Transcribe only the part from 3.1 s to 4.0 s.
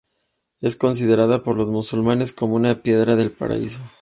del Paraíso.